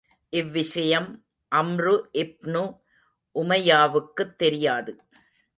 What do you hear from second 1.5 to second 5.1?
அம்ருஇப்னு உமையாவுக்குத் தெரியாது.